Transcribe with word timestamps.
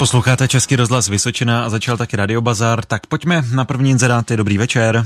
Posloucháte 0.00 0.48
Český 0.48 0.76
rozhlas 0.76 1.08
Vysočina 1.08 1.64
a 1.64 1.68
začal 1.68 1.96
taky 1.96 2.16
Radiobazar, 2.16 2.84
tak 2.84 3.06
pojďme 3.06 3.36
na 3.56 3.64
první 3.64 3.90
inzeráty. 3.90 4.36
Dobrý 4.36 4.58
večer. 4.58 5.02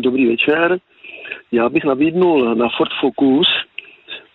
Dobrý 0.00 0.26
večer. 0.26 0.78
Já 1.52 1.68
bych 1.68 1.84
nabídnul 1.84 2.54
na 2.54 2.68
Ford 2.76 2.90
Focus 3.00 3.48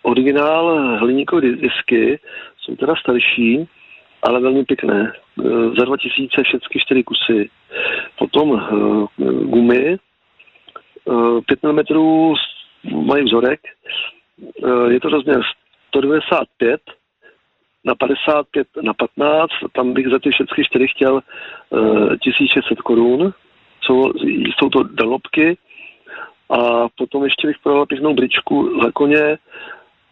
originál 0.02 0.98
hliníkové 0.98 1.40
disky, 1.40 2.18
jsou 2.60 2.76
teda 2.76 2.94
starší, 3.00 3.68
ale 4.22 4.40
velmi 4.40 4.64
pěkné. 4.64 5.12
Za 5.78 5.84
2000 5.84 6.42
všechny 6.42 6.80
čtyři 6.80 7.02
kusy. 7.02 7.50
Potom 8.18 8.50
uh, 8.50 9.08
gumy, 9.42 9.96
uh, 11.04 11.40
5 11.40 11.62
mm 11.62 11.80
mají 13.06 13.24
vzorek, 13.24 13.60
je 14.88 15.00
to 15.00 15.08
rozměr 15.08 15.40
195 15.88 16.80
na 17.86 17.94
55 17.94 18.66
na 18.82 18.94
15, 18.94 19.50
tam 19.72 19.92
bych 19.92 20.08
za 20.08 20.18
ty 20.18 20.30
všechny 20.30 20.64
čtyři 20.64 20.88
chtěl 20.88 21.14
uh, 21.14 22.16
1600 22.16 22.80
korun. 22.80 23.32
Jsou, 23.82 24.12
jsou 24.56 24.68
to 24.68 24.82
dalobky 24.82 25.58
a 26.50 26.88
potom 26.98 27.24
ještě 27.24 27.46
bych 27.46 27.58
prodal 27.62 27.86
pěknou 27.86 28.14
bričku 28.14 28.80
zakoně 28.82 29.38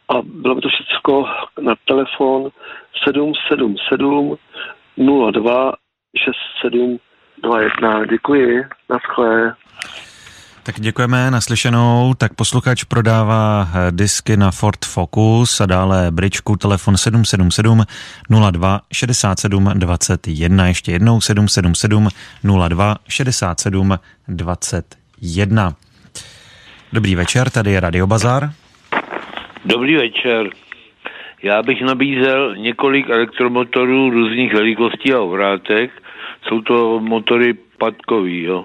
a 0.08 0.22
bylo 0.22 0.54
by 0.54 0.60
to 0.60 0.68
všechno 0.68 1.26
na 1.60 1.74
telefon 1.84 2.50
777 3.04 4.36
02 5.32 5.72
6721. 6.16 8.04
Děkuji, 8.04 8.64
naschle. 8.90 9.54
Tak 10.64 10.80
děkujeme 10.80 11.30
naslyšenou. 11.30 12.14
Tak 12.18 12.34
posluchač 12.34 12.84
prodává 12.84 13.68
eh, 13.68 13.92
disky 13.92 14.36
na 14.36 14.50
Ford 14.50 14.84
Focus 14.84 15.60
a 15.60 15.66
dále 15.66 16.10
bričku 16.10 16.56
telefon 16.56 16.96
777 16.96 17.82
02 18.52 18.80
67 18.92 19.70
21. 19.74 20.68
Ještě 20.68 20.92
jednou 20.92 21.20
777 21.20 22.08
02 22.68 22.96
67 23.08 23.98
21. 24.28 25.74
Dobrý 26.92 27.14
večer, 27.14 27.50
tady 27.50 27.72
je 27.72 27.80
Radio 27.80 28.06
Bazar. 28.06 28.50
Dobrý 29.64 29.96
večer. 29.96 30.50
Já 31.42 31.62
bych 31.62 31.82
nabízel 31.82 32.56
několik 32.56 33.10
elektromotorů 33.10 34.10
různých 34.10 34.54
velikostí 34.54 35.12
a 35.12 35.20
obrátek. 35.20 35.90
Jsou 36.48 36.60
to 36.60 37.00
motory 37.00 37.54
patkový, 37.78 38.42
jo. 38.42 38.64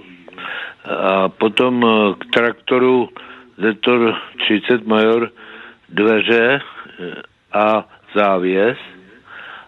A 0.85 1.29
potom 1.29 1.83
eh, 1.83 2.13
k 2.19 2.25
traktoru 2.33 3.09
Zetor 3.57 4.15
30 4.37 4.87
Major 4.87 5.31
dveře 5.89 6.61
eh, 6.99 7.13
a 7.53 7.85
závěs. 8.15 8.77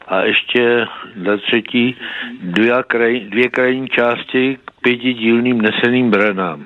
A 0.07 0.21
ještě 0.21 0.85
za 1.25 1.37
třetí 1.37 1.97
dvě, 2.41 2.73
kraj, 2.87 3.19
dvě 3.19 3.49
krajní 3.49 3.87
části 3.89 4.57
k 4.65 4.71
pěti 4.81 5.13
dílným 5.13 5.61
neseným 5.61 6.11
branám. 6.11 6.65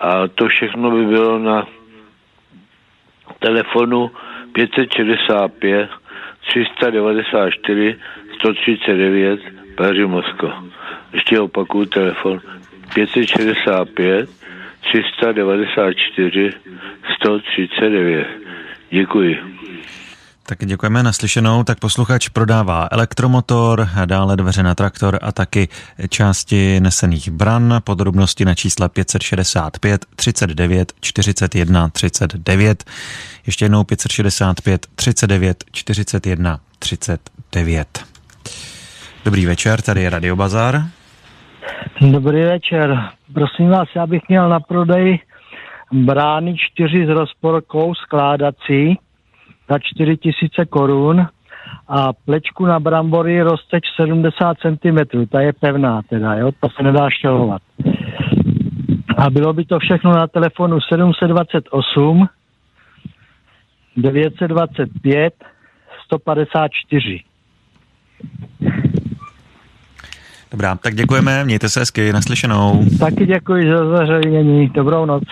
A 0.00 0.28
to 0.28 0.48
všechno 0.48 0.90
by 0.90 1.06
bylo 1.06 1.38
na 1.38 1.66
telefonu 3.38 4.10
565 4.52 5.90
394 6.46 7.98
139 8.34 9.40
Paří 9.76 10.04
Moskva. 10.04 10.64
Ještě 11.12 11.40
opakuju 11.40 11.84
telefon 11.86 12.40
565 12.94 14.30
394 14.80 16.52
139. 17.20 18.26
Děkuji. 18.90 19.36
Tak 20.46 20.58
děkujeme 20.66 21.02
naslyšenou. 21.02 21.64
Tak 21.64 21.78
posluchač 21.78 22.28
prodává 22.28 22.88
elektromotor, 22.90 23.88
dále 24.04 24.36
dveře 24.36 24.62
na 24.62 24.74
traktor 24.74 25.18
a 25.22 25.32
taky 25.32 25.68
části 26.08 26.80
nesených 26.80 27.30
bran. 27.30 27.80
Podrobnosti 27.84 28.44
na 28.44 28.54
čísle 28.54 28.88
565 28.88 30.06
39 30.16 30.92
41 31.00 31.88
39. 31.88 32.84
Ještě 33.46 33.64
jednou 33.64 33.84
565 33.84 34.86
39 34.94 35.64
41 35.72 36.60
39. 36.78 38.04
Dobrý 39.24 39.46
večer, 39.46 39.82
tady 39.82 40.02
je 40.02 40.10
Radio 40.10 40.36
Bazar. 40.36 40.84
Dobrý 42.12 42.40
večer. 42.40 43.08
Prosím 43.34 43.68
vás, 43.68 43.88
já 43.96 44.06
bych 44.06 44.28
měl 44.28 44.48
na 44.48 44.60
prodej 44.60 45.20
brány 45.92 46.56
čtyři 46.56 47.06
s 47.06 47.08
rozporkou 47.08 47.94
skládací 47.94 48.98
za 49.70 49.78
4 49.78 50.16
tisíce 50.16 50.64
korun 50.64 51.26
a 51.88 52.12
plečku 52.12 52.66
na 52.66 52.80
brambory 52.80 53.42
rozteč 53.42 53.84
70 53.96 54.56
cm, 54.58 55.26
ta 55.28 55.40
je 55.40 55.52
pevná 55.52 56.02
teda, 56.02 56.34
jo, 56.34 56.52
to 56.60 56.68
se 56.76 56.82
nedá 56.82 57.10
štělovat. 57.10 57.62
A 59.16 59.30
bylo 59.30 59.52
by 59.52 59.64
to 59.64 59.78
všechno 59.78 60.12
na 60.12 60.26
telefonu 60.26 60.80
728 60.80 62.28
925 63.96 65.34
154. 66.04 67.20
Dobrá, 70.52 70.74
tak 70.76 70.94
děkujeme, 70.94 71.44
mějte 71.44 71.68
se 71.68 71.80
hezky, 71.80 72.12
naslyšenou. 72.12 72.84
Taky 72.98 73.26
děkuji 73.26 73.70
za 73.70 73.86
zařazení, 73.86 74.68
dobrou 74.68 75.04
noc. 75.06 75.22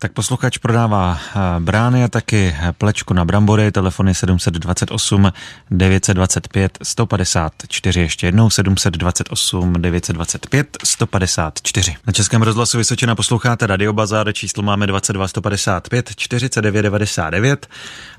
Tak 0.00 0.12
posluchač 0.12 0.58
prodává 0.58 1.18
eh, 1.18 1.60
brány 1.60 2.04
a 2.04 2.08
taky 2.08 2.54
plečku 2.78 3.14
na 3.14 3.24
brambory, 3.24 3.72
telefony 3.72 4.14
728 4.14 5.32
925 5.70 6.78
154, 6.82 8.00
ještě 8.00 8.26
jednou 8.26 8.50
728 8.50 9.72
925 9.72 10.76
154. 10.84 11.94
Na 12.06 12.12
Českém 12.12 12.42
rozhlasu 12.42 12.78
Vysočina 12.78 13.14
posloucháte 13.14 13.66
Radio 13.66 13.92
Bazar, 13.92 14.32
číslo 14.32 14.62
máme 14.62 14.86
22 14.86 15.28
155 15.28 16.16
49 16.16 16.82
99. 16.82 17.66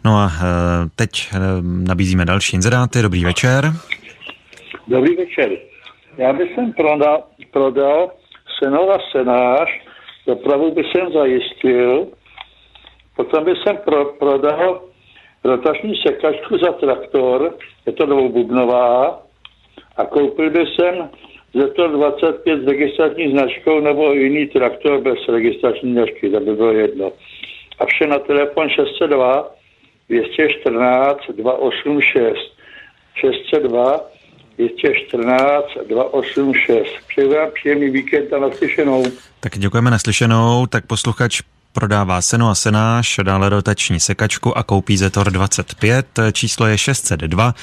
No 0.05 0.17
a 0.17 0.31
eh, 0.35 0.89
teď 0.95 1.29
eh, 1.33 1.37
nabízíme 1.61 2.25
další 2.25 2.55
inzeráty. 2.55 3.01
Dobrý 3.01 3.25
večer. 3.25 3.73
Dobrý 4.87 5.15
večer. 5.15 5.68
Já 6.19 6.33
bych 6.33 6.55
sem 6.55 6.73
prodal, 6.73 7.23
prodal 7.51 8.11
senova 8.63 8.97
senář, 9.11 9.69
dopravu 10.27 10.71
by 10.71 10.83
jsem 10.83 11.11
zajistil, 11.13 12.07
potom 13.15 13.43
by 13.43 13.55
jsem 13.55 13.77
pro, 13.77 14.05
prodal 14.05 14.81
rotační 15.43 15.95
sekačku 16.07 16.57
za 16.57 16.71
traktor, 16.71 17.55
je 17.85 17.93
to 17.93 18.05
dvoububnová, 18.05 19.21
a 19.97 20.05
koupil 20.05 20.49
by 20.49 20.65
jsem 20.65 21.09
to 21.75 21.87
25 21.87 22.61
s 22.61 22.67
registrační 22.67 23.31
značkou 23.31 23.79
nebo 23.79 24.13
jiný 24.13 24.47
traktor 24.47 25.01
bez 25.01 25.27
registrační 25.27 25.93
značky, 25.93 26.29
to 26.29 26.39
by 26.39 26.55
bylo 26.55 26.71
jedno. 26.71 27.11
A 27.79 27.85
vše 27.85 28.07
na 28.07 28.19
telefon 28.19 28.69
602 28.69 29.51
214 30.09 31.19
286 31.29 32.37
602 33.15 34.18
214 34.59 35.65
286. 35.87 36.87
Přeji 37.07 37.27
vám 37.27 37.51
příjemný 37.53 37.89
víkend 37.89 38.33
a 38.33 38.39
naslyšenou. 38.39 39.03
Tak 39.39 39.57
děkujeme 39.57 39.91
naslyšenou. 39.91 40.65
Tak 40.65 40.85
posluchač 40.85 41.41
prodává 41.73 42.21
seno 42.21 42.49
a 42.49 42.55
senáš, 42.55 43.19
dále 43.23 43.49
rotační 43.49 43.99
sekačku 43.99 44.57
a 44.57 44.63
koupí 44.63 44.97
Zetor 44.97 45.31
25. 45.31 46.05
Číslo 46.33 46.67
je 46.67 46.77
602 46.77 47.53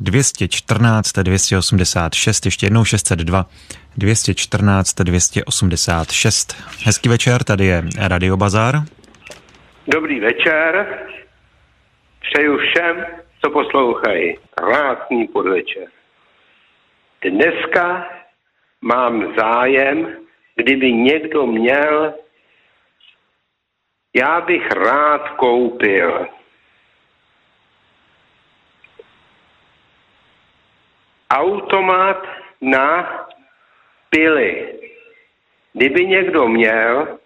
214 0.00 1.12
286, 1.12 2.44
ještě 2.44 2.66
jednou 2.66 2.84
602 2.84 3.46
214 3.96 4.94
286. 4.94 6.56
Hezký 6.84 7.08
večer, 7.08 7.44
tady 7.44 7.66
je 7.66 7.84
Radio 7.98 8.36
Bazar. 8.36 8.74
Dobrý 9.86 10.20
večer, 10.20 10.98
přeju 12.20 12.58
všem, 12.58 13.04
co 13.44 13.50
poslouchají. 13.50 14.38
Krásný 14.54 15.28
podvečer. 15.28 16.01
Dneska 17.30 18.10
mám 18.80 19.34
zájem, 19.38 20.16
kdyby 20.56 20.92
někdo 20.92 21.46
měl, 21.46 22.14
já 24.16 24.40
bych 24.40 24.70
rád 24.70 25.28
koupil 25.28 26.26
automat 31.30 32.26
na 32.60 33.26
pily. 34.10 34.78
Kdyby 35.72 36.06
někdo 36.06 36.48
měl, 36.48 37.18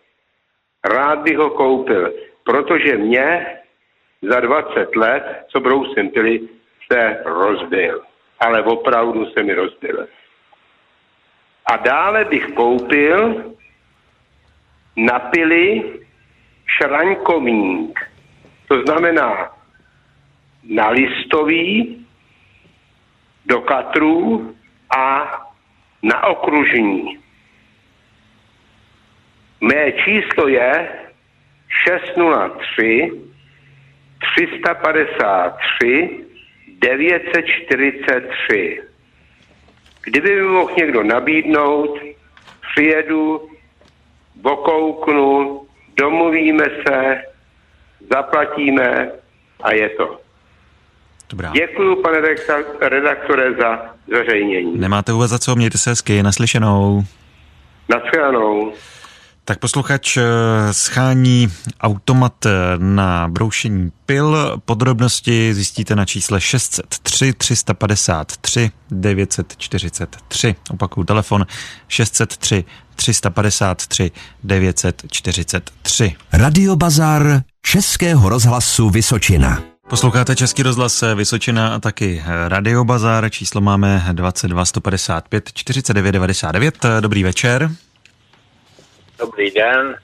rád 0.84 1.18
bych 1.18 1.36
ho 1.36 1.50
koupil, 1.50 2.12
protože 2.44 2.96
mě 2.96 3.58
za 4.22 4.40
20 4.40 4.96
let, 4.96 5.46
co 5.48 5.60
brousím 5.60 6.10
pily, 6.10 6.48
se 6.92 7.22
rozbil 7.24 8.04
ale 8.40 8.62
opravdu 8.62 9.26
se 9.30 9.42
mi 9.42 9.54
rozbil. 9.54 10.08
A 11.66 11.76
dále 11.76 12.24
bych 12.24 12.46
koupil 12.46 13.44
na 14.96 15.18
pily. 15.18 15.92
To 18.68 18.82
znamená 18.82 19.50
na 20.64 20.88
listový 20.88 22.06
do 23.46 23.60
katrů 23.60 24.54
a 24.96 25.32
na 26.02 26.26
okružní. 26.26 27.18
Mé 29.60 29.92
číslo 29.92 30.48
je 30.48 30.88
603 31.84 33.10
353 34.36 36.25
943. 36.80 38.80
Kdyby 40.04 40.36
mi 40.36 40.42
mohl 40.42 40.74
někdo 40.78 41.02
nabídnout, 41.02 41.98
přijedu, 42.70 43.48
vokouknu, 44.42 45.62
domluvíme 45.96 46.64
se, 46.86 47.22
zaplatíme 48.12 49.10
a 49.62 49.72
je 49.72 49.88
to. 49.88 50.20
Dobrá. 51.30 51.50
Děkuji, 51.50 51.96
pane 51.96 52.20
redaktore, 52.80 53.52
za 53.52 53.94
zveřejnění. 54.08 54.78
Nemáte 54.78 55.12
vůbec 55.12 55.30
za 55.30 55.38
co, 55.38 55.56
mějte 55.56 55.78
se 55.78 55.90
hezky, 55.90 56.22
naslyšenou. 56.22 57.02
Naschledanou. 57.88 58.72
Tak 59.48 59.58
posluchač 59.58 60.16
eh, 60.16 60.22
schání 60.72 61.48
automat 61.80 62.46
eh, 62.46 62.50
na 62.78 63.28
broušení 63.28 63.92
pil. 64.06 64.60
Podrobnosti 64.64 65.54
zjistíte 65.54 65.96
na 65.96 66.04
čísle 66.04 66.40
603 66.40 67.32
353 67.32 68.70
943. 68.90 70.54
Opakuju 70.70 71.04
telefon 71.04 71.46
603 71.88 72.64
353 72.96 74.10
943. 74.44 76.14
Radio 76.32 76.76
Bazar 76.76 77.42
Českého 77.62 78.28
rozhlasu 78.28 78.90
Vysočina. 78.90 79.62
Posloucháte 79.88 80.36
Český 80.36 80.62
rozhlas 80.62 81.04
Vysočina 81.14 81.74
a 81.74 81.78
taky 81.78 82.22
Radio 82.48 82.84
Bazar. 82.84 83.30
Číslo 83.30 83.60
máme 83.60 84.04
22 84.12 84.64
155 84.64 85.50
49 85.52 86.12
99. 86.12 86.86
Dobrý 87.00 87.22
večer. 87.22 87.70
Dobrý 89.18 89.50
den. 89.50 89.96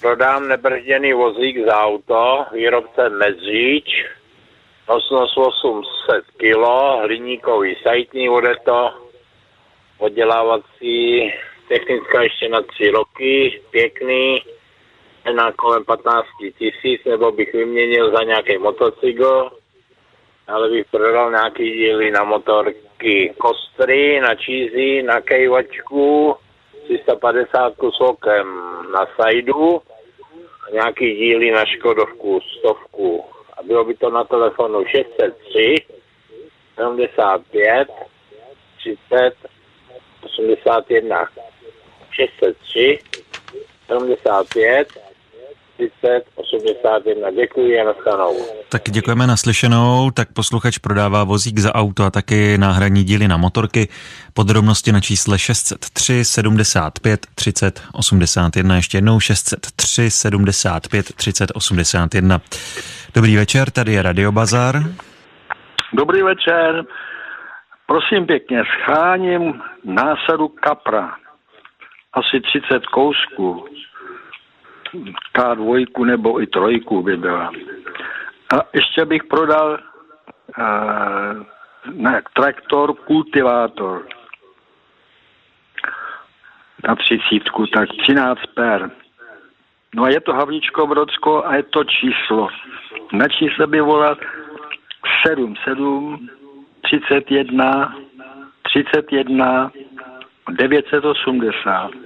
Prodám 0.00 0.48
nebrzděný 0.48 1.12
vozík 1.12 1.66
za 1.66 1.80
auto, 1.80 2.44
výrobce 2.52 3.08
Mezříč, 3.08 4.04
nosnost 4.88 5.38
800 5.38 6.24
kg, 6.36 6.64
hliníkový 7.02 7.76
sajtní 7.82 8.28
bude 8.28 8.54
to, 8.64 8.90
oddělávací 9.98 11.32
technická 11.68 12.22
ještě 12.22 12.48
na 12.48 12.62
tři 12.62 12.90
roky, 12.90 13.62
pěkný, 13.70 14.42
na 15.34 15.52
kolem 15.52 15.84
15 15.84 16.26
tisíc, 16.58 17.04
nebo 17.04 17.32
bych 17.32 17.52
vyměnil 17.52 18.12
za 18.16 18.24
nějaký 18.24 18.58
motocykl, 18.58 19.50
ale 20.46 20.70
bych 20.70 20.86
prodal 20.90 21.30
nějaký 21.30 21.70
díly 21.70 22.10
na 22.10 22.24
motorky 22.24 23.34
kostry, 23.38 24.20
na 24.20 24.34
čízy, 24.34 25.02
na 25.02 25.20
kejvačku, 25.20 26.36
350 26.84 27.74
sokem 27.90 28.46
na 28.92 29.06
sajdu 29.16 29.82
a 30.66 30.70
nějaký 30.72 31.16
díly 31.16 31.50
na 31.50 31.64
Škodovku, 31.64 32.40
stovku. 32.40 33.24
A 33.56 33.62
bylo 33.62 33.84
by 33.84 33.94
to 33.94 34.10
na 34.10 34.24
telefonu 34.24 34.84
603 34.84 35.74
75 36.74 37.88
30 38.78 39.34
81 40.24 41.28
603 42.10 42.98
75 43.86 44.88
30 45.76 46.24
81. 46.34 47.30
Děkuji 47.30 47.80
a 47.80 47.84
nastanou. 47.84 48.36
Tak 48.68 48.82
děkujeme 48.90 49.26
naslyšenou. 49.26 50.10
Tak 50.10 50.32
posluchač 50.32 50.78
prodává 50.78 51.24
vozík 51.24 51.58
za 51.58 51.74
auto 51.74 52.04
a 52.04 52.10
taky 52.10 52.58
náhradní 52.58 53.04
díly 53.04 53.28
na 53.28 53.36
motorky. 53.36 53.88
Podrobnosti 54.34 54.92
na 54.92 55.00
čísle 55.00 55.38
603 55.38 56.24
75 56.24 57.26
30 57.34 57.82
81. 57.92 58.76
Ještě 58.76 58.98
jednou 58.98 59.20
603 59.20 60.10
75 60.10 61.12
30 61.16 61.50
81. 61.54 62.40
Dobrý 63.14 63.36
večer, 63.36 63.70
tady 63.70 63.92
je 63.92 64.02
Radio 64.02 64.32
Bazar. 64.32 64.74
Dobrý 65.92 66.22
večer. 66.22 66.84
Prosím 67.86 68.26
pěkně, 68.26 68.62
scháním 68.64 69.62
násadu 69.84 70.48
kapra. 70.48 71.14
Asi 72.12 72.40
30 72.40 72.86
kousků. 72.86 73.64
K2 75.34 76.04
nebo 76.04 76.42
i 76.42 76.46
trojku 76.46 77.02
by 77.02 77.16
byla. 77.16 77.52
A 78.54 78.62
ještě 78.72 79.04
bych 79.04 79.24
prodal 79.24 79.78
uh, 80.58 81.42
ne, 81.94 82.22
traktor, 82.32 82.94
kultivátor 82.94 84.06
na 86.88 86.94
třicítku, 86.94 87.66
tak 87.66 87.88
13 88.02 88.40
per. 88.54 88.90
No 89.94 90.04
a 90.04 90.08
je 90.08 90.20
to 90.20 90.32
Havničko 90.32 90.86
Brodsko 90.86 91.46
a 91.46 91.56
je 91.56 91.62
to 91.62 91.84
číslo. 91.84 92.48
Na 93.12 93.28
čísle 93.28 93.66
by 93.66 93.80
volat 93.80 94.18
77 95.26 96.28
31 96.80 97.94
31 98.62 99.70
980. 100.50 102.03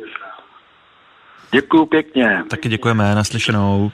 Děkuju 1.50 1.86
pěkně. 1.86 2.42
Taky 2.50 2.68
děkujeme, 2.68 3.14
naslyšenou. 3.14 3.90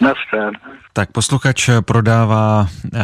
Naschle. 0.00 0.50
Tak 0.92 1.12
posluchač 1.12 1.70
prodává 1.80 2.66
e, 2.94 2.98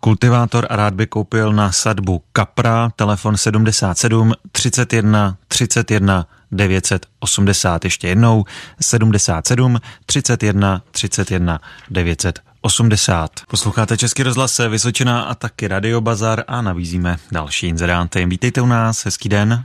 kultivátor 0.00 0.66
a 0.70 0.76
rád 0.76 0.94
by 0.94 1.06
koupil 1.06 1.52
na 1.52 1.72
sadbu 1.72 2.22
Kapra, 2.32 2.90
telefon 2.96 3.36
77 3.36 4.32
31 4.52 5.36
31 5.48 6.26
980. 6.52 7.84
Ještě 7.84 8.08
jednou 8.08 8.44
77 8.80 9.78
31 10.06 10.82
31 10.90 11.60
980. 11.90 13.30
Posloucháte 13.48 13.96
Český 13.96 14.22
rozhlas 14.22 14.60
Vysočina 14.68 15.22
a 15.22 15.34
taky 15.34 15.68
Radio 15.68 16.00
Bazar 16.00 16.44
a 16.48 16.62
nabízíme 16.62 17.16
další 17.32 17.66
inzeráty. 17.66 18.26
Vítejte 18.26 18.60
u 18.60 18.66
nás, 18.66 19.04
hezký 19.04 19.28
den. 19.28 19.64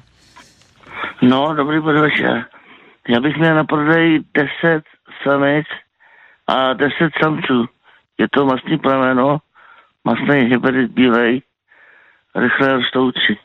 No, 1.22 1.54
dobrý 1.56 1.82
podvečer. 1.82 2.46
Já 3.07 3.19
bych 3.19 3.38
měl 3.38 3.56
na 3.56 3.63
prodej 3.63 4.24
10 4.33 4.83
samic 5.24 5.68
a 6.48 6.74
10 6.74 6.94
samců. 7.24 7.65
Je 8.18 8.27
to 8.30 8.45
masný 8.45 8.77
plemeno, 8.77 9.38
masný 10.03 10.39
hybrid 10.39 10.92
bílej, 10.92 11.42
rychle 12.36 12.74
rostoucí. 12.74 13.38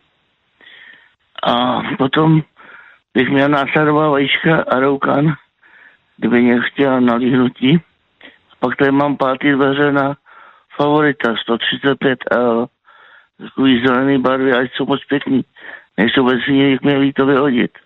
A 1.42 1.82
potom 1.98 2.42
bych 3.14 3.28
měl 3.28 3.48
následovat 3.48 4.08
vajíčka 4.08 4.64
a 4.68 4.80
roukan, 4.80 5.34
kdyby 6.16 6.42
mě 6.42 6.60
chtěl 6.60 7.00
nalíhnutí. 7.00 7.80
Pak 8.60 8.76
tady 8.76 8.90
mám 8.90 9.16
pátý 9.16 9.52
dveře 9.52 9.92
na 9.92 10.16
favorita 10.76 11.32
135L. 11.32 12.66
Takový 13.38 13.86
zelený 13.86 14.18
barvy, 14.18 14.52
ať 14.52 14.72
jsou 14.72 14.86
moc 14.86 15.04
pěkný. 15.04 15.44
Nejsou 15.96 16.24
bez 16.26 16.48
jak 16.48 16.82
mě 16.82 17.12
to 17.12 17.26
vyhodit 17.26 17.78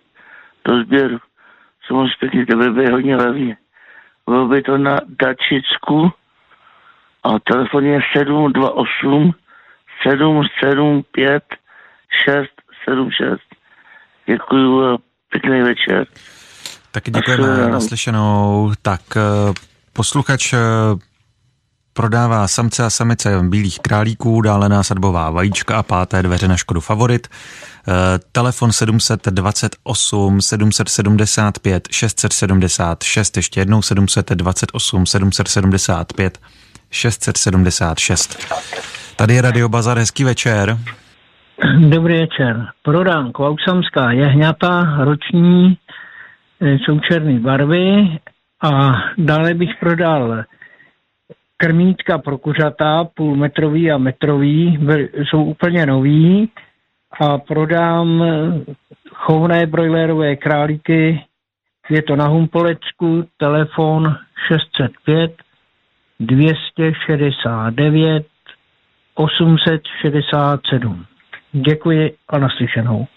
do 0.65 0.83
sběru 0.83 1.19
jsou 1.91 1.97
moc 1.97 2.15
pěkný, 2.19 2.45
to 2.45 2.57
by 2.57 2.69
bylo 2.69 2.91
hodně 2.91 3.15
levně. 3.15 3.57
Bylo 4.25 4.47
by 4.47 4.61
to 4.61 4.77
na 4.77 4.99
Dačicku 5.07 6.11
a 7.23 7.39
telefon 7.39 7.85
je 7.85 7.99
728 8.17 9.31
775 10.07 11.43
676. 12.25 13.41
Děkuju 14.25 14.85
a 14.85 14.97
pěkný 15.29 15.61
večer. 15.61 16.07
Taky 16.91 17.11
děkujeme 17.11 17.67
naslyšenou. 17.69 18.71
Tak 18.81 19.01
eh, 19.15 19.53
posluchač 19.93 20.53
eh, 20.53 20.57
prodává 21.93 22.47
samce 22.47 22.83
a 22.83 22.89
samice 22.89 23.39
bílých 23.43 23.79
králíků, 23.79 24.41
dále 24.41 24.69
násadbová 24.69 25.29
vajíčka 25.29 25.77
a 25.77 25.83
páté 25.83 26.23
dveře 26.23 26.47
na 26.47 26.57
Škodu 26.57 26.81
Favorit. 26.81 27.27
Eh, 27.27 27.91
telefon 28.31 28.71
728 28.71 30.41
775 30.41 31.87
676, 31.91 33.37
ještě 33.37 33.61
jednou 33.61 33.81
728 33.81 35.05
775 35.05 36.39
676. 36.91 38.53
Tady 39.15 39.33
je 39.33 39.41
Radio 39.41 39.69
Bazar, 39.69 39.97
hezký 39.97 40.23
večer. 40.23 40.77
Dobrý 41.89 42.19
večer. 42.19 42.67
Prodám 42.83 43.31
kvausamská 43.31 44.11
jehňata, 44.11 44.97
roční, 45.03 45.77
eh, 46.61 46.73
jsou 46.73 46.99
černé 46.99 47.39
barvy 47.39 48.17
a 48.61 48.91
dále 49.17 49.53
bych 49.53 49.69
prodal 49.79 50.43
krmítka 51.61 52.17
pro 52.17 52.37
kuřata, 52.37 53.07
půlmetrový 53.13 53.91
a 53.91 53.97
metrový, 53.97 54.79
jsou 55.15 55.43
úplně 55.43 55.85
nový 55.85 56.49
a 57.21 57.37
prodám 57.37 58.23
chovné 59.13 59.65
brojlerové 59.65 60.35
králíky. 60.35 61.25
Je 61.89 62.01
to 62.01 62.15
na 62.15 62.27
Humpolecku, 62.27 63.27
telefon 63.37 64.15
605 64.47 65.35
269 66.19 68.25
867. 69.15 71.05
Děkuji 71.51 72.13
a 72.29 72.39
naslyšenou. 72.39 73.07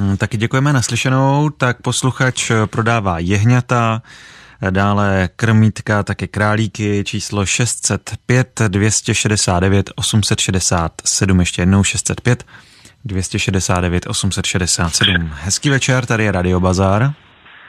Hm, 0.00 0.16
taky 0.16 0.36
děkujeme 0.36 0.72
naslyšenou. 0.72 1.50
Tak 1.50 1.82
posluchač 1.82 2.52
prodává 2.70 3.18
jehňata, 3.18 4.02
dále 4.70 5.28
krmítka, 5.36 6.02
také 6.02 6.26
králíky, 6.26 7.04
číslo 7.04 7.46
605 7.46 8.62
269 8.68 9.90
867, 9.96 11.40
ještě 11.40 11.62
jednou 11.62 11.84
605 11.84 12.44
269 13.04 14.06
867. 14.06 15.30
Hezký 15.32 15.70
večer, 15.70 16.06
tady 16.06 16.24
je 16.24 16.32
Radio 16.32 16.60
Bazar. 16.60 17.02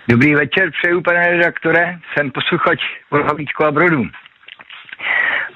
Dobrý 0.07 0.35
večer, 0.35 0.71
přeju 0.71 1.01
pane 1.01 1.27
redaktore, 1.27 1.99
jsem 2.13 2.31
posluchač 2.31 2.79
Volhavíčko 3.11 3.65
a 3.65 3.71
Brodu. 3.71 4.03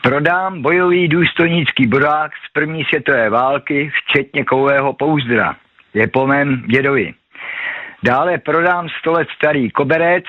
Prodám 0.01 0.61
bojový 0.61 1.07
důstojnický 1.07 1.87
bodák 1.87 2.31
z 2.31 2.53
první 2.53 2.83
světové 2.83 3.29
války, 3.29 3.91
včetně 4.03 4.43
kového 4.45 4.93
pouzdra. 4.93 5.55
Je 5.93 6.07
po 6.07 6.27
mém 6.27 6.63
dědovi. 6.67 7.13
Dále 8.03 8.37
prodám 8.37 8.87
100 8.99 9.11
let 9.11 9.27
starý 9.35 9.71
koberec 9.71 10.23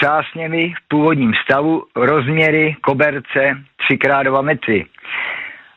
třásněmi 0.00 0.74
v 0.78 0.88
původním 0.88 1.32
stavu, 1.44 1.84
rozměry 1.96 2.76
koberce 2.80 3.58
3x2 3.90 4.42
metry. 4.42 4.86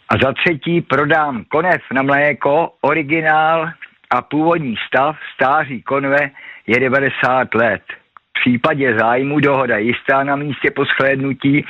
A 0.09 0.13
za 0.23 0.33
třetí 0.33 0.81
prodám 0.81 1.43
konev 1.43 1.81
na 1.93 2.01
mléko, 2.01 2.73
originál 2.81 3.69
a 4.09 4.21
původní 4.21 4.75
stav 4.87 5.17
stáří 5.33 5.81
konve 5.81 6.29
je 6.67 6.79
90 6.79 7.55
let. 7.55 7.81
V 8.29 8.41
případě 8.41 8.97
zájmu 8.99 9.39
dohoda 9.39 9.77
jistá 9.77 10.23
na 10.23 10.35
místě 10.35 10.71
po 10.71 10.85
shlédnutí. 10.85 11.65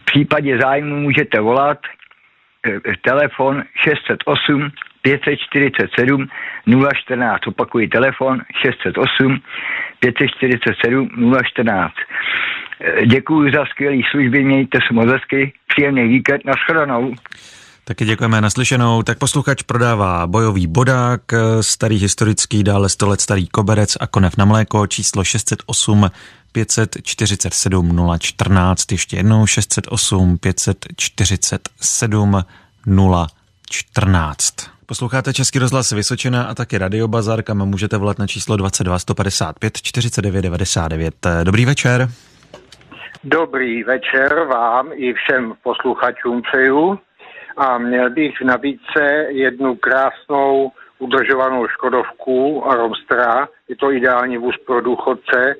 V 0.00 0.04
případě 0.04 0.58
zájmu 0.58 0.96
můžete 0.96 1.40
volat 1.40 1.78
e, 2.66 2.96
telefon 3.02 3.62
608 3.76 4.70
547 5.02 6.28
014. 7.04 7.46
Opakuji 7.46 7.88
telefon 7.88 8.40
608 8.62 9.40
547 10.00 11.34
014. 11.44 11.94
Děkuji 13.06 13.52
za 13.52 13.66
skvělé 13.66 13.96
služby, 14.10 14.44
mějte 14.44 14.78
se 14.88 14.94
moc 14.94 15.10
hezky, 15.10 15.52
příjemný 15.68 16.08
víkend, 16.08 16.44
nashledanou. 16.44 17.14
Taky 17.84 18.04
děkujeme 18.04 18.40
naslyšenou. 18.40 19.02
Tak 19.02 19.18
posluchač 19.18 19.62
prodává 19.62 20.26
bojový 20.26 20.66
bodák, 20.66 21.20
starý 21.60 21.96
historický, 21.96 22.64
dále 22.64 22.88
100 22.88 23.08
let 23.08 23.20
starý 23.20 23.48
koberec 23.48 23.96
a 24.00 24.06
konev 24.06 24.36
na 24.36 24.44
mléko, 24.44 24.86
číslo 24.86 25.24
608 25.24 26.10
547 26.52 28.18
014, 28.18 28.92
ještě 28.92 29.16
jednou 29.16 29.46
608 29.46 30.38
547 30.38 32.42
014. 33.70 34.79
Posloucháte 34.90 35.32
Český 35.32 35.58
rozhlas 35.58 35.92
Vysočina 35.92 36.44
a 36.44 36.54
taky 36.54 36.78
Radio 36.78 37.08
Bazar, 37.08 37.42
kam 37.42 37.58
můžete 37.58 37.96
volat 37.96 38.18
na 38.18 38.26
číslo 38.26 38.56
22 38.56 38.98
155 38.98 39.72
49 39.82 40.42
99. 40.42 41.14
Dobrý 41.44 41.64
večer. 41.64 42.08
Dobrý 43.24 43.84
večer 43.84 44.34
vám 44.34 44.90
i 44.92 45.12
všem 45.12 45.52
posluchačům 45.62 46.42
přeju 46.42 46.98
a 47.56 47.78
měl 47.78 48.10
bych 48.10 48.40
v 48.40 48.44
nabídce 48.44 49.26
jednu 49.28 49.76
krásnou 49.76 50.72
udržovanou 50.98 51.66
Škodovku 51.68 52.64
Romstra. 52.76 53.48
Je 53.68 53.76
to 53.76 53.92
ideální 53.92 54.38
vůz 54.38 54.54
pro 54.66 54.80
důchodce. 54.80 55.54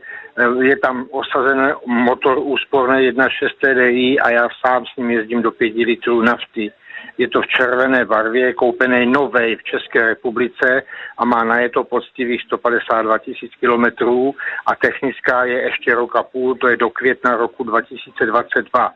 Je 0.62 0.76
tam 0.76 1.06
osazen 1.10 1.74
motor 1.86 2.38
úsporný 2.38 3.10
1.6 3.10 3.28
TDI 3.60 4.18
a 4.18 4.30
já 4.30 4.48
sám 4.66 4.84
s 4.86 4.96
ním 4.96 5.10
jezdím 5.10 5.42
do 5.42 5.50
5 5.50 5.74
litrů 5.76 6.22
nafty. 6.22 6.72
Je 7.20 7.28
to 7.28 7.42
v 7.42 7.46
červené 7.46 8.04
barvě, 8.04 8.52
koupený 8.52 9.06
novej 9.06 9.56
v 9.56 9.62
České 9.62 10.06
republice 10.06 10.82
a 11.18 11.24
má 11.24 11.44
na 11.44 11.58
je 11.58 11.68
to 11.68 11.84
poctivých 11.84 12.42
152 12.42 13.18
tisíc 13.18 13.52
kilometrů 13.60 14.34
a 14.66 14.74
technická 14.74 15.44
je 15.44 15.62
ještě 15.62 15.94
rok 15.94 16.16
a 16.16 16.22
půl, 16.22 16.54
to 16.54 16.68
je 16.68 16.76
do 16.76 16.90
května 16.90 17.36
roku 17.36 17.64
2022 17.64 18.92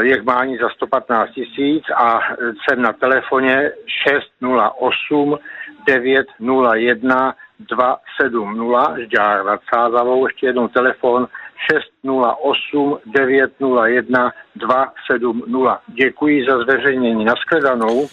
je 0.00 0.22
mání 0.22 0.56
za 0.58 0.68
115 0.68 1.30
tisíc 1.30 1.84
a 1.96 2.20
jsem 2.40 2.82
na 2.82 2.92
telefoně 2.92 3.72
608 4.04 5.38
901 5.86 7.34
270 7.58 8.98
Žďár 8.98 9.44
nad 9.44 9.60
Sázavou, 9.74 10.26
ještě 10.26 10.46
jednou 10.46 10.68
telefon 10.68 11.28
608 11.72 12.98
901 13.06 14.32
270. 14.56 15.80
Děkuji 15.88 16.46
za 16.50 16.58
zveřejnění. 16.58 17.24
Naschledanou. 17.24 18.08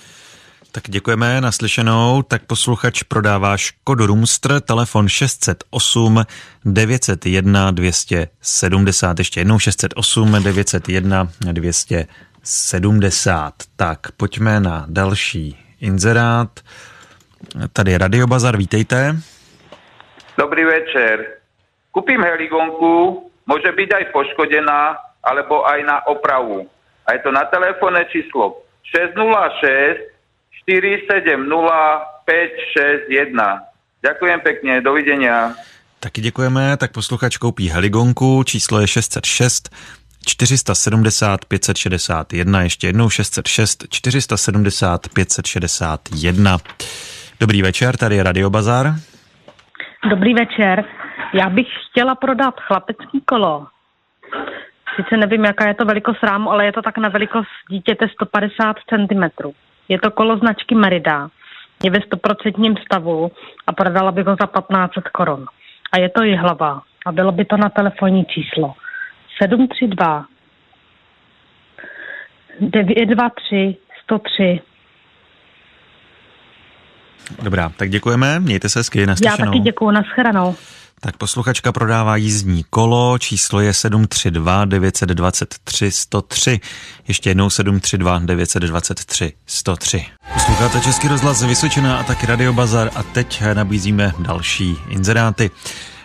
Tak 0.72 0.84
děkujeme 0.90 1.42
naslyšenou. 1.42 2.22
Tak 2.22 2.46
posluchač 2.46 3.04
prodává 3.04 3.58
Škodu 3.58 4.06
Rumstr, 4.06 4.60
telefon 4.60 5.08
608 5.08 6.24
901 6.66 7.72
270. 7.72 9.20
Ještě 9.20 9.40
jednou 9.40 9.60
608 9.60 10.44
901 10.44 11.28
270. 11.52 13.54
Tak 13.76 14.00
pojďme 14.18 14.60
na 14.60 14.86
další 14.90 15.58
inzerát. 15.82 16.60
Tady 17.74 17.92
je 17.92 17.98
Radio 17.98 18.28
Bazar, 18.28 18.58
vítejte. 18.58 19.16
Dobrý 20.38 20.66
večer. 20.66 21.26
Kúpim 21.92 22.22
heligonku, 22.22 23.24
môže 23.46 23.72
byť 23.72 23.90
aj 23.94 24.06
poškodená, 24.12 24.98
alebo 25.24 25.66
aj 25.66 25.80
na 25.86 25.98
opravu. 26.06 26.70
A 27.06 27.14
je 27.14 27.20
to 27.26 27.32
na 27.32 27.46
telefónne 27.46 28.06
číslo 28.10 28.62
606 28.84 30.14
470 30.70 31.46
561. 32.26 33.38
Ďakujem 34.02 34.40
pekne, 34.42 34.82
dovidenia. 34.82 35.54
Taky 36.00 36.22
děkujeme, 36.22 36.78
tak 36.78 36.92
posluchač 36.92 37.38
koupí 37.38 37.70
heligonku, 37.70 38.44
číslo 38.44 38.82
je 38.82 38.88
606 38.88 39.70
470 40.26 41.46
561, 41.46 42.62
ještě 42.62 42.88
jednou 42.88 43.10
606 43.10 43.86
470 43.90 45.08
561. 45.14 46.58
Dobrý 47.40 47.62
večer, 47.62 47.98
tady 47.98 48.16
je 48.16 48.24
Radio 48.24 48.50
Bazar. 48.50 48.96
Dobrý 50.10 50.34
večer. 50.34 50.86
Já 51.34 51.50
bych 51.50 51.68
chtěla 51.90 52.16
prodat 52.16 52.60
chlapecký 52.60 53.22
kolo. 53.26 53.68
Sice 54.96 55.18
nevím, 55.18 55.46
jaká 55.46 55.68
je 55.68 55.74
to 55.74 55.86
velikost 55.86 56.24
rámu, 56.24 56.52
ale 56.52 56.66
je 56.66 56.72
to 56.72 56.82
tak 56.82 56.98
na 56.98 57.10
velikost 57.10 57.50
dítěte 57.70 58.08
150 58.10 58.76
cm. 58.90 59.52
Je 59.90 60.00
to 60.00 60.12
kolo 60.12 60.38
značky 60.38 60.76
Merida. 60.76 61.30
Je 61.84 61.92
ve 61.92 62.00
100% 62.00 62.82
stavu 62.86 63.32
a 63.68 63.74
prodala 63.74 64.12
bych 64.12 64.26
ho 64.26 64.36
za 64.42 64.48
1500 64.48 65.10
korun. 65.10 65.46
A 65.92 66.00
je 66.00 66.10
to 66.10 66.22
hlava. 66.40 66.82
A 67.06 67.12
bylo 67.12 67.32
by 67.32 67.46
to 67.46 67.58
na 67.58 67.70
telefonní 67.70 68.26
číslo 68.26 68.74
732 69.42 70.26
923 72.60 73.76
103 74.04 74.62
Dobrá, 77.44 77.70
tak 77.70 77.90
děkujeme, 77.90 78.40
mějte 78.40 78.70
se 78.70 78.80
hezky, 78.80 79.06
naslyšenou. 79.06 79.38
Já 79.40 79.46
taky 79.46 79.60
děkuju, 79.60 79.92
naschledanou. 79.92 80.56
Tak 81.02 81.18
posluchačka 81.18 81.72
prodává 81.72 82.16
jízdní 82.16 82.66
kolo, 82.70 83.18
číslo 83.18 83.60
je 83.60 83.74
732 83.74 84.66
923 84.66 85.92
103. 85.92 86.60
Ještě 87.08 87.30
jednou 87.30 87.50
732 87.50 88.20
923 88.20 89.34
103. 89.46 90.06
Posloucháte 90.34 90.82
Český 90.82 91.08
rozhlas 91.08 91.44
Vysočina 91.44 91.98
a 91.98 92.04
taky 92.04 92.26
Radio 92.26 92.54
Bazar 92.54 92.92
a 92.96 93.04
teď 93.04 93.44
nabízíme 93.54 94.14
další 94.20 94.78
inzeráty. 94.90 95.52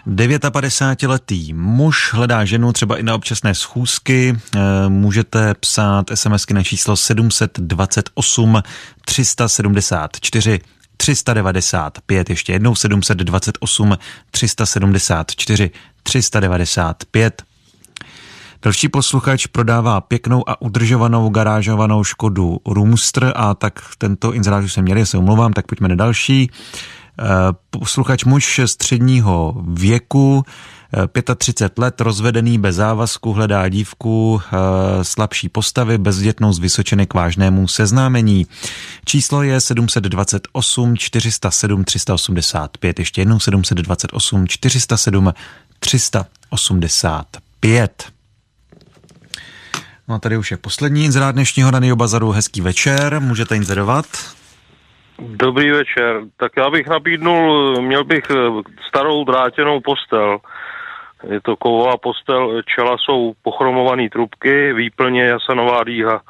59-letý 0.06 1.52
muž 1.52 2.12
hledá 2.12 2.44
ženu 2.44 2.72
třeba 2.72 2.96
i 2.96 3.02
na 3.02 3.14
občasné 3.14 3.54
schůzky. 3.54 4.36
Eh, 4.56 4.58
můžete 4.88 5.54
psát 5.54 6.06
SMSky 6.14 6.54
na 6.54 6.62
číslo 6.62 6.96
728 6.96 8.62
374 9.04 10.60
395, 11.00 12.30
ještě 12.30 12.52
jednou 12.52 12.74
728 12.74 13.98
374 14.30 15.70
395. 16.02 17.42
Další 18.62 18.88
posluchač 18.88 19.46
prodává 19.46 20.00
pěknou 20.00 20.48
a 20.48 20.62
udržovanou 20.62 21.28
garážovanou 21.28 22.04
Škodu 22.04 22.58
Roomster 22.66 23.32
a 23.36 23.54
tak 23.54 23.80
tento 23.98 24.34
inzerát 24.34 24.64
už 24.64 24.72
jsem 24.72 24.84
měli, 24.84 25.06
se 25.06 25.18
omlouvám, 25.18 25.52
tak 25.52 25.66
pojďme 25.66 25.88
na 25.88 25.94
další. 25.94 26.50
Eh, 26.50 27.24
posluchač 27.70 28.24
muž 28.24 28.60
středního 28.64 29.54
věku, 29.68 30.44
35 31.36 31.78
let, 31.78 32.00
rozvedený 32.00 32.58
bez 32.58 32.76
závazku, 32.76 33.32
hledá 33.32 33.68
dívku 33.68 34.42
eh, 34.42 34.46
slabší 35.04 35.48
postavy, 35.48 35.98
bezdětnou 35.98 36.52
z 36.52 36.58
Vysočiny 36.58 37.06
k 37.06 37.14
vážnému 37.14 37.68
seznámení. 37.68 38.46
Číslo 39.04 39.42
je 39.42 39.60
728 39.60 40.96
407 40.96 41.84
385. 41.84 42.98
Ještě 42.98 43.20
jednou 43.20 43.40
728 43.40 44.48
407 44.48 45.32
385. 45.78 48.08
No 50.08 50.14
a 50.14 50.18
tady 50.18 50.36
už 50.36 50.50
je 50.50 50.56
poslední 50.56 51.04
inzerát 51.04 51.34
dnešního 51.34 51.70
Radio 51.70 51.96
Bazaru. 51.96 52.30
Hezký 52.30 52.60
večer, 52.60 53.20
můžete 53.20 53.56
inzerovat. 53.56 54.06
Dobrý 55.20 55.70
večer. 55.70 56.20
Tak 56.36 56.52
já 56.56 56.70
bych 56.70 56.86
nabídnul, 56.86 57.74
měl 57.82 58.04
bych 58.04 58.24
eh, 58.30 58.34
starou 58.88 59.24
drátěnou 59.24 59.80
postel. 59.80 60.38
Je 61.28 61.40
to 61.40 61.56
kovová 61.56 61.96
postel, 61.96 62.62
čela 62.62 62.96
jsou 62.98 63.32
pochromované 63.42 64.08
trubky, 64.08 64.72
výplně 64.72 65.22
jasanová 65.22 65.84
dýha. 65.84 66.20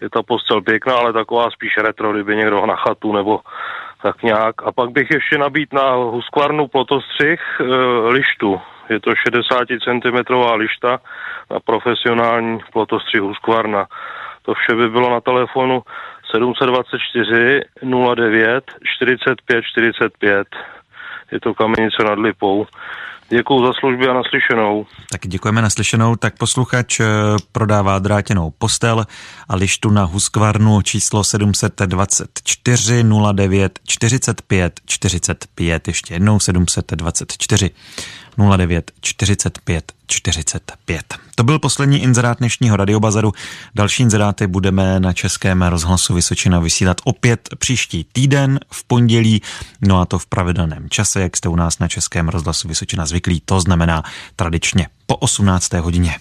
Je 0.00 0.10
ta 0.10 0.22
postel 0.22 0.62
pěkná, 0.62 0.94
ale 0.94 1.12
taková 1.12 1.50
spíš 1.50 1.76
retro, 1.76 2.12
kdyby 2.12 2.36
někdo 2.36 2.66
na 2.66 2.76
chatu 2.76 3.12
nebo 3.12 3.40
tak 4.02 4.22
nějak. 4.22 4.62
A 4.62 4.72
pak 4.72 4.90
bych 4.90 5.10
ještě 5.10 5.38
nabít 5.38 5.72
na 5.72 5.92
huskvarnu 5.94 6.68
plotostřih 6.68 7.40
e, 7.60 7.64
lištu. 8.08 8.60
Je 8.90 9.00
to 9.00 9.10
60 9.14 9.66
cm 9.84 10.34
lišta 10.54 11.00
na 11.50 11.60
profesionální 11.60 12.58
plotostřih 12.72 13.20
huskvarna. 13.20 13.86
To 14.42 14.54
vše 14.54 14.74
by 14.74 14.88
bylo 14.88 15.10
na 15.10 15.20
telefonu 15.20 15.82
724 16.30 17.60
09 18.14 18.64
45 18.96 19.64
45. 19.64 20.48
Je 21.32 21.40
to 21.40 21.54
kamenice 21.54 22.04
nad 22.04 22.18
Lipou. 22.18 22.66
Děkuji 23.32 23.66
za 23.66 23.72
služby 23.72 24.08
a 24.08 24.12
naslyšenou. 24.12 24.86
Tak 25.10 25.26
děkujeme 25.26 25.62
naslyšenou. 25.62 26.16
Tak 26.16 26.38
posluchač 26.38 27.00
eh, 27.00 27.06
prodává 27.52 27.98
drátěnou 27.98 28.52
postel 28.58 29.06
a 29.48 29.56
lištu 29.56 29.90
na 29.90 30.04
Huskvarnu 30.04 30.82
číslo 30.82 31.24
724 31.24 33.04
09 33.32 33.78
45 33.86 34.80
45. 34.86 35.88
Ještě 35.88 36.14
jednou 36.14 36.40
724 36.40 37.70
09 38.56 38.92
45 39.00 39.92
45. 40.06 41.14
To 41.34 41.44
byl 41.44 41.58
poslední 41.58 42.02
inzerát 42.02 42.38
dnešního 42.38 42.76
radiobazaru. 42.76 43.32
Další 43.74 44.02
inzeráty 44.02 44.46
budeme 44.46 45.00
na 45.00 45.12
Českém 45.12 45.62
rozhlasu 45.62 46.14
Vysočina 46.14 46.60
vysílat 46.60 47.00
opět 47.04 47.48
příští 47.58 48.06
týden 48.12 48.60
v 48.70 48.84
pondělí, 48.84 49.42
no 49.80 50.00
a 50.00 50.06
to 50.06 50.18
v 50.18 50.26
pravidelném 50.26 50.90
čase, 50.90 51.20
jak 51.20 51.36
jste 51.36 51.48
u 51.48 51.56
nás 51.56 51.78
na 51.78 51.88
Českém 51.88 52.28
rozhlasu 52.28 52.68
Vysočina 52.68 53.06
zvyklí, 53.06 53.42
to 53.44 53.60
znamená 53.60 54.02
tradičně 54.36 54.86
po 55.06 55.16
18. 55.16 55.72
hodině. 55.72 56.18